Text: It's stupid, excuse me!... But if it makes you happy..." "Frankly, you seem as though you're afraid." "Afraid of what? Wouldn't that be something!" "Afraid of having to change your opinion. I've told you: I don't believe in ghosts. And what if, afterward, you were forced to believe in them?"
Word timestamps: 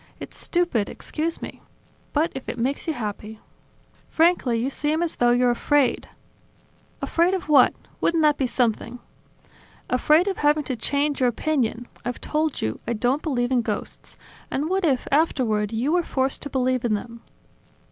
It's 0.19 0.35
stupid, 0.35 0.89
excuse 0.89 1.43
me!... 1.43 1.61
But 2.11 2.31
if 2.33 2.49
it 2.49 2.57
makes 2.57 2.87
you 2.87 2.93
happy..." 2.93 3.39
"Frankly, 4.09 4.59
you 4.59 4.71
seem 4.71 5.03
as 5.03 5.17
though 5.17 5.29
you're 5.29 5.51
afraid." 5.51 6.09
"Afraid 7.03 7.35
of 7.35 7.47
what? 7.47 7.75
Wouldn't 8.01 8.23
that 8.23 8.35
be 8.35 8.47
something!" 8.47 8.97
"Afraid 9.91 10.27
of 10.27 10.37
having 10.37 10.63
to 10.63 10.75
change 10.75 11.19
your 11.19 11.29
opinion. 11.29 11.87
I've 12.03 12.19
told 12.19 12.61
you: 12.63 12.79
I 12.87 12.93
don't 12.93 13.21
believe 13.21 13.51
in 13.51 13.61
ghosts. 13.61 14.17
And 14.49 14.71
what 14.71 14.83
if, 14.85 15.07
afterward, 15.11 15.71
you 15.71 15.91
were 15.91 16.01
forced 16.01 16.41
to 16.41 16.49
believe 16.49 16.83
in 16.83 16.95
them?" 16.95 17.21